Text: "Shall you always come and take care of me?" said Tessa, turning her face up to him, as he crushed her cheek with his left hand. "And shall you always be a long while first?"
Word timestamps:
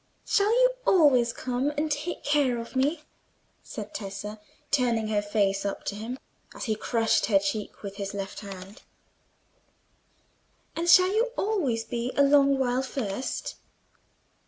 "Shall 0.25 0.49
you 0.51 0.71
always 0.87 1.31
come 1.31 1.69
and 1.77 1.91
take 1.91 2.23
care 2.23 2.57
of 2.57 2.75
me?" 2.75 3.01
said 3.61 3.93
Tessa, 3.93 4.39
turning 4.71 5.09
her 5.09 5.21
face 5.21 5.63
up 5.63 5.83
to 5.83 5.95
him, 5.95 6.17
as 6.55 6.63
he 6.63 6.73
crushed 6.73 7.27
her 7.27 7.37
cheek 7.37 7.83
with 7.83 7.97
his 7.97 8.15
left 8.15 8.39
hand. 8.39 8.81
"And 10.75 10.89
shall 10.89 11.13
you 11.13 11.25
always 11.37 11.83
be 11.83 12.11
a 12.17 12.23
long 12.23 12.57
while 12.57 12.81
first?" 12.81 13.57